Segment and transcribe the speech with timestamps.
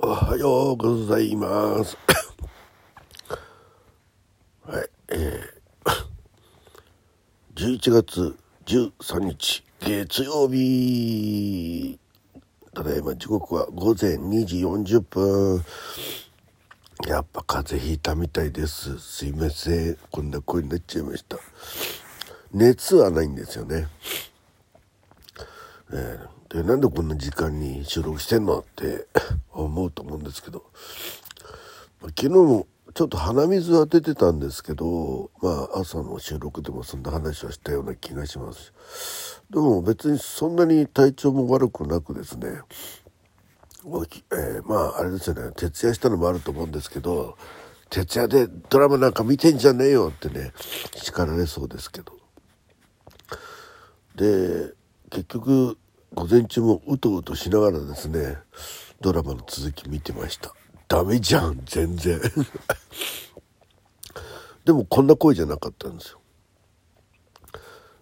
[0.00, 1.98] おはようございます。
[4.62, 6.04] はい、えー、
[7.80, 11.98] 11月13日月曜日。
[12.72, 15.64] ただいま時刻は午前2時40分。
[17.08, 19.00] やっぱ風邪ひいたみたいです。
[19.00, 19.98] すいません。
[20.12, 21.38] こんな声になっちゃいました。
[22.52, 23.88] 熱はないんですよね。
[25.90, 29.06] えー、でなんでこんな時間に収録してんのって
[29.52, 30.64] 思うと思うんですけど、
[32.00, 38.72] 昨日もちょっと鼻水は出てたんですけどまあ朝の収録でもそんな話はしたような気がします。
[39.50, 42.60] でも別にそんなに体調も悪くなくですね
[43.84, 47.38] えー、まああれですよね徹夜したのもあると思うんですけど
[47.88, 50.52] 徹夜でドラマなんか見てんじゃねえよってね
[50.96, 52.16] 叱られそうですけど。
[54.16, 54.72] で
[55.10, 55.78] 結局
[56.14, 58.38] 午前中もうとうとしながらですね
[59.00, 60.52] ドラマの続き見てました。
[60.88, 62.20] ダメじゃん全然。
[64.64, 66.20] でもこんな声じゃなかったんですよ。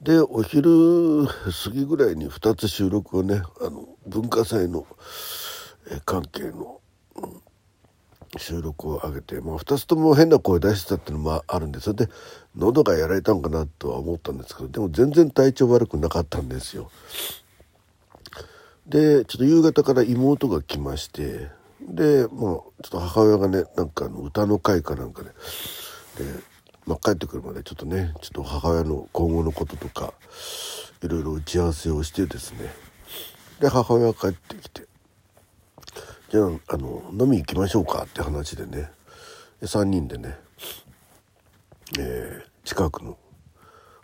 [0.00, 4.86] でお昼過ぎぐらいに2つ収録をねあの文化祭の
[6.04, 6.80] 関係の、
[8.36, 11.94] 収録を上げて、まあ、2つとも変な声出してたっていうのもあるんですよ。
[11.94, 12.08] で
[12.54, 16.90] 喉がやられたんかなとは思ったんですけどでも全然体調悪くなかったんですよ。
[18.88, 21.48] でちょっと夕方から妹が来まして
[21.80, 25.34] でもうちょっと母親がねなんかあの歌の会かなんかで、で、
[26.86, 30.14] まあ、帰ってくるまでちょっとねちょっと母親の今後のこととか
[31.02, 32.72] いろいろ打ち合わせをしてですね。
[33.60, 34.86] で母親が帰ってきて
[36.30, 38.90] 「じゃああの飲み行きましょうか」って話でね
[39.60, 40.36] で3人でね、
[41.98, 43.18] えー、近くの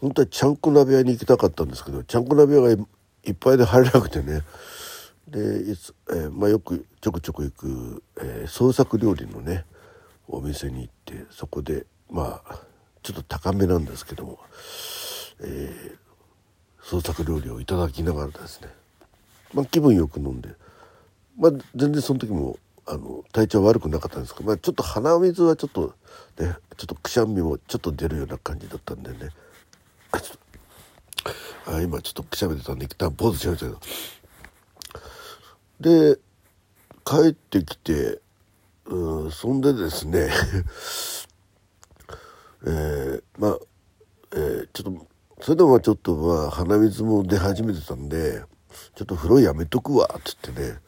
[0.00, 2.84] 本当はちゃんこ鍋屋に行きたかったんですけどちゃんこ鍋屋が
[3.24, 4.42] いっぱいで入れなくてね。
[5.28, 9.64] でいつ、えー、まあ、よくちょくちょく行く、えー、創作料理のね
[10.26, 12.60] お店に行ってそこでまあ
[13.02, 14.38] ちょっと高めなんですけども、
[15.40, 15.96] えー、
[16.82, 18.68] 創作料理をいただきながらですね、
[19.52, 20.50] まあ、気分よく飲んで、
[21.38, 25.94] まあ、全然その時もあの体調悪くなかったんですけど、まあ、ちょっと鼻水はちょっと
[26.38, 29.30] ねちょっとくしゃみもちょっと出るような感じだったんでね。
[31.66, 33.80] あ今ちょっとくしゃみ出たんで一旦ポーズしましたけど。
[35.80, 36.18] で
[37.04, 38.20] 帰ってきて
[38.86, 40.28] うんそんでですね
[42.66, 43.58] えー、まあ、
[44.32, 45.06] えー、ちょっと
[45.40, 48.42] それでもちょっとまあ鼻水も出始めてたんで
[48.94, 50.80] ちょっと風呂やめとくわっつってね。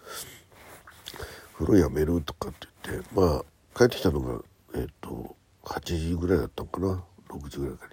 [1.61, 3.45] 風呂やめるとかって言ってまあ
[3.77, 4.43] 帰ってきたのが
[4.75, 7.91] えっ、ー、と8時ぐらいだったのかな6時ぐらいから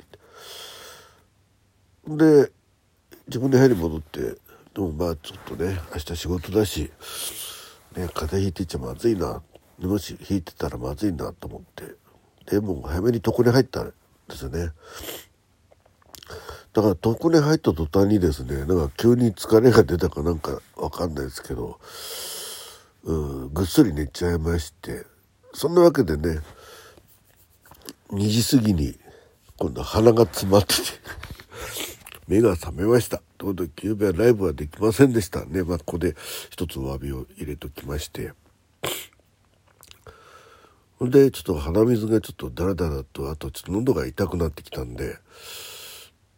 [2.07, 2.51] で
[3.27, 4.37] 自分で部屋に戻ってで
[4.77, 6.91] もまあちょっとね明日仕事だし、
[7.95, 9.41] ね、風邪ひいてちゃまずいな
[9.79, 11.95] もし引いてたらまずいなと思って
[12.49, 13.93] でも早めに床に入ったん
[14.29, 14.69] ですよね。
[16.73, 21.79] だから床に入った途端にですねなんか急に疲れが出たかなんかわかんないですけど
[23.03, 25.05] うんぐっすり寝ちゃいまして
[25.53, 26.39] そんなわけでね
[28.11, 28.97] 2時過ぎに
[29.57, 31.36] 今度鼻が詰まってて。
[32.27, 33.21] 目が覚めました。
[33.37, 35.63] ということで、昨夜はライブはできませんでしたね。
[35.63, 36.15] まあ、ここで
[36.49, 38.33] 一つお詫びを入れときまして。
[40.99, 45.17] ほんで、ちょっと鼻水がちょっとダラダラと、あとちょっと喉が痛くなってきたんで、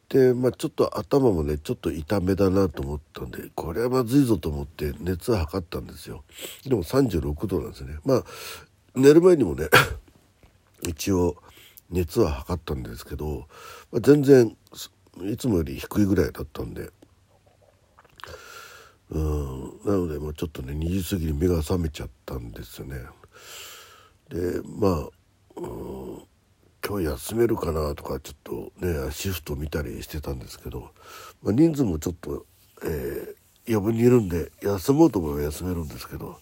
[0.10, 6.24] で、まあ、ちょっと頭もね、ちょっと痛めだなと思ったんで、これはまずいぞと思って熱は測ったんですよ。
[6.66, 7.98] でも36度なんですね。
[8.04, 8.24] まあ、
[8.96, 9.70] 寝る前にもね、
[10.88, 11.38] 一応
[11.90, 13.48] 熱は測ったんですけど、
[13.92, 14.58] まあ、全然
[15.26, 16.90] いつもより低いぐらいだったんで。
[19.12, 19.62] うん。
[19.86, 23.02] なのでもうちょっとね2時過ぎに目が覚めちゃったんですよね。
[24.30, 25.10] でまあ、
[25.58, 26.24] うん、
[26.88, 30.92] 今日休めるかなとかちょっとねシフト見たりしてたんですけど、
[31.42, 32.46] まあ、人数もちょっと、
[32.84, 36.38] えー、余分にいるんで休もうと思えば休めるんですけど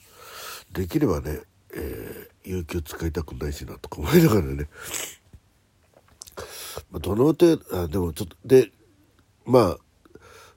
[0.73, 1.39] できればね、
[1.73, 4.68] えー、有給使いたくないしなとか思いながらね、
[6.99, 8.71] どの程度あでもちょっとで
[9.45, 9.77] まあ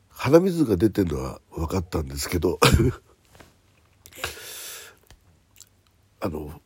[0.09, 2.59] 鼻水が出てるのは分かったんですけど
[6.21, 6.61] あの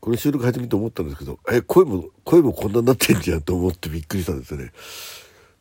[0.00, 4.72] この収録始めて思ったんですけどえ声も声もこんなになってんじゃんと思ってびっくりしたんですよね。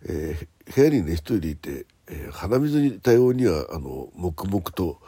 [0.08, 5.01] えー、部屋にね一人でいて、えー、鼻水に対応にはあの黙々と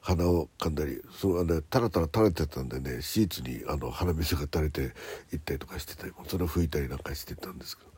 [0.00, 4.94] 鼻を噛んだりそのあのタラタラ垂れてたんでねシーツにあの鼻水が垂れて
[5.32, 7.90] いったりとかしてたりそれを拭いたりなんかしてたんですけど、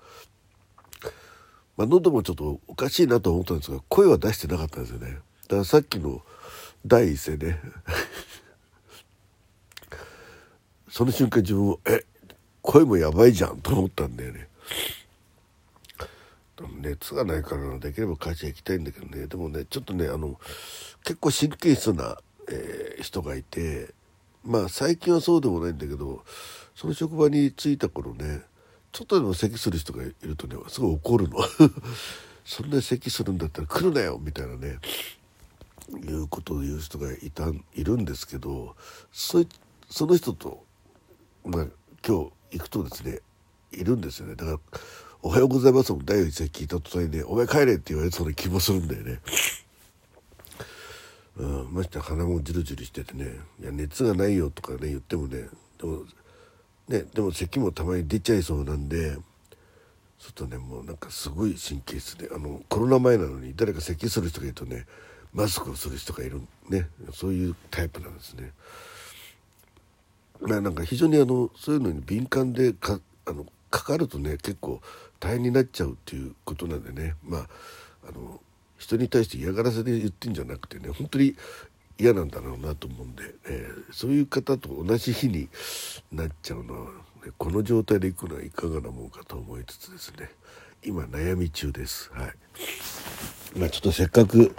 [1.76, 5.18] まあ、喉もちょっとおかしいなと思ったんですが声は出してなかったんですよね。
[5.48, 6.22] だからさっきの
[6.86, 7.60] 第一声ね。
[10.88, 12.04] その瞬間自分もえ
[12.62, 14.48] 声もやばいじゃんと思ったんだよね。
[16.80, 19.26] 熱がないからできれば会社行きたいんだけどね。
[19.26, 20.40] でもねちょっとねあの
[21.04, 22.16] 結構神経質な、
[22.48, 23.92] えー、人がいて
[24.42, 26.24] まあ最近はそうでもないんだけど
[26.74, 28.42] その職場に着いた頃ね
[28.96, 31.36] ちょっとでも咳する人がいるとねすごい怒るの。
[32.46, 34.78] そんな咳するんだったら来るなよみたいなね。
[36.02, 38.74] いうことを言う人がいたいるんですけど
[39.12, 39.44] そ
[39.90, 40.64] その人と、
[41.44, 41.66] まあ、
[42.06, 43.20] 今日行くとですね
[43.70, 44.34] いるんですよね。
[44.34, 44.60] だから
[45.20, 49.20] 「おはようございます」も第一声聞いた途端にね「お前帰れ」って言われそうな気もするんだよね。
[51.36, 56.06] うん、まして鼻もジュルジュルしててね「いや熱がないよ」とかね言ってもねでも
[56.88, 59.16] ねでも咳もたまに出ちゃいそうなんで
[60.18, 64.86] ちょっとねもうなんかすごい神経質であのコロナ前なのに誰か咳する人がいるとね
[65.32, 68.52] マスクをする人がいるねそういうタイプなんですね。
[70.40, 74.80] まあ、なんか非常にあのそういうのに敏感でかあのかかるとね結構
[75.18, 77.46] 大変になっちゃうっていうことなんでねまあ
[78.08, 78.40] あの
[78.78, 81.34] 人に対して嫌がらせで言ってんじゃなくてね本当に
[81.98, 85.48] 嫌なんだろうなと思うんで、えー、そういう方と同じ日に
[86.12, 86.90] なっちゃうのは、
[87.24, 90.30] ね、この状態で行くのはいかがなもんかと思いつつですね
[90.84, 92.10] 今悩み中です。
[92.12, 92.34] はい
[93.58, 94.54] まあ、ちょっとせっかく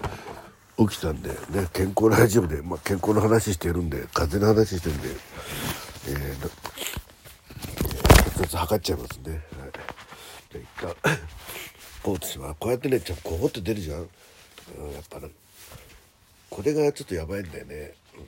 [0.78, 5.10] 起きたんで、ね、健康ラジオで、まあ、健康の話してるんで風邪の話してるんで、
[6.10, 6.50] えー、
[8.40, 9.32] 血圧測っちゃいますね。
[9.32, 9.42] はい、
[10.52, 11.18] じゃ一旦
[12.04, 14.08] ポーズしますこうやってねちょっとこぼって出るじゃん、うん、や
[15.00, 15.30] っぱね
[16.58, 18.24] これがちょっとやばいんだよね、うん、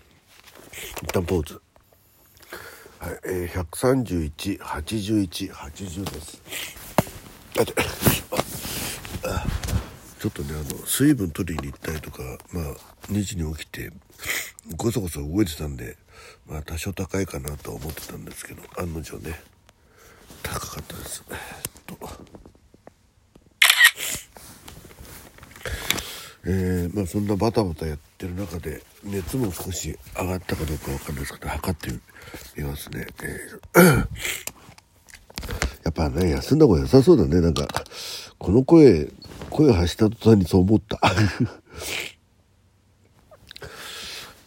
[1.03, 1.59] 一旦ポーズ。
[2.99, 3.63] はい、えー、
[4.59, 6.39] 1318180です。
[9.25, 9.45] あ
[10.19, 12.75] ちょっとねあの水分取りに行ったりとかまあ
[13.07, 13.89] 2時に起きて
[14.77, 15.97] ごそごそ動いてたんで
[16.45, 19.41] まあ多少高いかなと思ってたんですけど案の定ね
[20.43, 21.23] 高かったです。
[26.51, 31.91] えー、まあそんなバタバタやってる中で熱も少し上がったかどうかわかんないですけど測って
[32.57, 33.85] みますね、えー、
[35.85, 37.39] やっぱね休んだ方が良さそうだね。
[37.39, 37.67] なんか
[38.39, 39.11] この声
[39.51, 40.99] 声を発した途端にそう思った。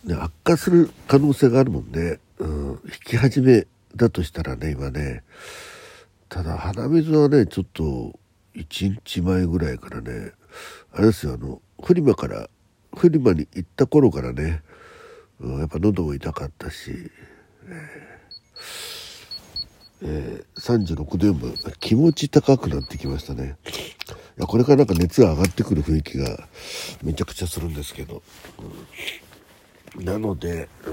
[0.04, 5.22] ね、悪化する可能性があるもんね、うん、引き始めだとしたらね今ね。
[6.28, 8.18] ただ鼻水はねちょっと
[8.56, 10.32] 1日前ぐらいからね
[10.92, 12.48] あれですよあのフリマから
[12.96, 14.62] フリマに行った頃からね、
[15.40, 17.10] うん、やっぱ喉も痛かったし、
[20.02, 23.56] えー、36度4分気持ち高くなってきましたね。
[24.38, 26.48] いやこれからなんか熱が上がってくる雰囲気が
[27.02, 28.22] めちゃくちゃするんですけど、
[29.96, 30.90] うん、なので、う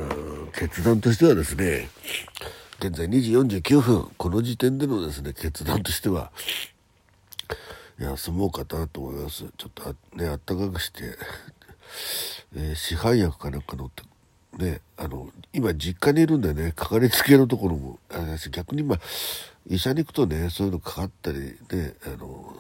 [0.48, 1.90] ん、決断としてはですね
[2.80, 4.12] 現在2時49分。
[4.18, 6.32] この時点でのですね決断としては
[8.00, 9.46] 休もうかなと思います。
[9.58, 11.18] ちょっとねあったかくして、
[12.56, 14.04] えー、市販薬かなんか乗って
[14.58, 19.00] ねあの今実家にいるんでねかかりつけのところもあれだし逆に今
[19.68, 22.56] 医者に行くとねそういうのかかったりねあの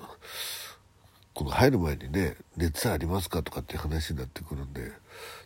[1.33, 4.91] この入る前にね熱ありますかとかって話になってくるんで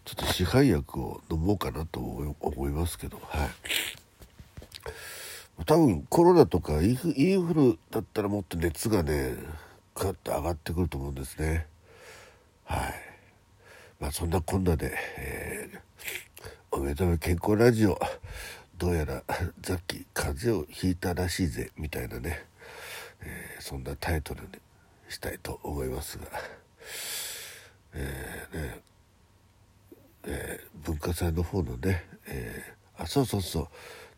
[0.05, 3.49] ちょっと市販薬を飲もうかなと思いますけどはい。
[5.65, 9.35] 多分コロナとかインフルだったらもっと熱がね
[9.95, 11.67] ガッと上がってくると思うんですね。
[12.65, 12.93] はい。
[13.99, 15.79] まあそんなこんなで、えー、
[16.71, 17.99] おめでとう健康ラジオ
[18.77, 19.23] どうやら
[19.63, 22.45] さっき風邪をひいたらしいぜみたいなね、
[23.21, 24.59] えー、そんなタイトルで
[25.09, 26.25] したいと思いますが、
[27.93, 28.81] えー、ね
[30.25, 33.67] えー、文化祭の方のね、えー、あそうそうそう。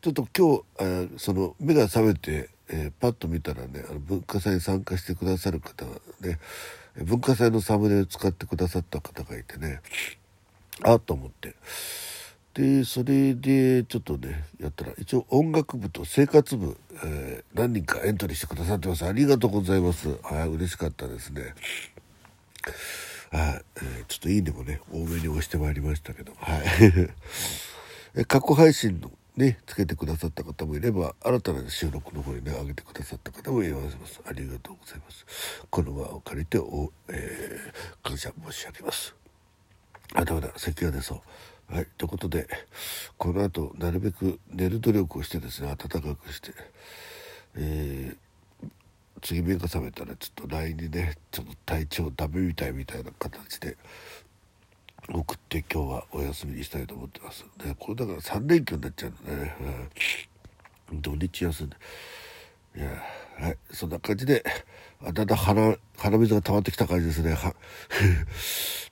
[0.02, 5.92] ちょっと今日あその目が覚めて、えー、パッと見たらねあの文化祭に参加してくださる方が
[6.22, 6.40] ね
[7.04, 9.82] 文化祭のサムネを使ってくださった方がいてね
[10.84, 11.56] あっと思って。
[12.54, 19.06] でそれでちょっとねやったら一応音楽部と生活部、えー、何人かエントリーしてくださってます。
[19.06, 20.18] ありがとうございます。
[20.24, 21.54] はい嬉しかったですね。
[23.32, 26.32] はい、えー、ちょっといいねもね多めに押してまいりましたけど。
[26.38, 26.58] は
[28.18, 28.24] い。
[28.26, 34.22] 過去配信のねつけてくださった方もいれば新たな収録の方にね上げてくださった方もいらっしゃいます。
[34.26, 35.26] ありがとうございます。
[35.70, 39.16] この場を借りてお、えー、感謝申し上げます。
[40.14, 40.50] あだめだ。
[40.56, 41.22] 咳が出そう。
[41.68, 42.48] はい、ということで
[43.18, 46.52] この後なるべく寝る努力をしてですね暖かくして、
[47.56, 48.70] えー、
[49.22, 53.78] 次目が覚めたらちょっと LINE にねちょっと体調ダメみたいみたいな形で
[55.14, 57.46] 送って今日はお休みにしたいと思ってます。
[57.58, 59.56] でこれだから3連休になっちゃうんだね。
[60.92, 61.76] 土日休んで。
[62.78, 62.88] いや
[63.40, 63.58] はい。
[63.72, 64.44] そんな感じで
[65.04, 67.38] だんだん鼻鼻水が溜まってきた感じですね。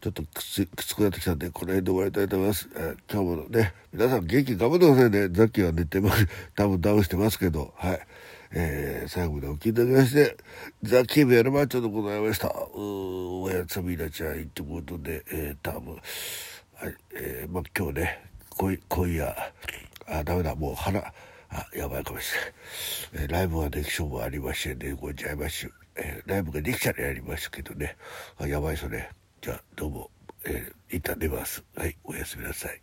[0.01, 5.29] ちょっときつきつくなってきたんでこの辺で終わりたいと思います、えー、今日もね皆さん元気頑張ってくださいね。
[5.29, 7.73] ザッキーは寝てます多分ダウンしてますけど。
[7.77, 8.07] はい。
[8.55, 10.37] えー、最後までお聞きいただきまして
[10.83, 12.49] ザキーベルマッチョでございました。
[12.49, 15.99] うおやつみなちゃんってことで、えー、多分は
[16.89, 19.35] いえー、まあ今日ね今今夜
[20.07, 22.33] あダメだもう鼻あやばいかもし
[23.11, 24.93] れない、えー、ライブはできそうもありましてね。
[24.93, 27.97] ございます、えー、ライブができたらやりますけどね。
[28.37, 29.09] あやばいっすね。
[29.41, 30.11] じゃあどうも、
[30.45, 31.63] えー、一旦出ます。
[31.75, 32.81] はいおやすみなさい。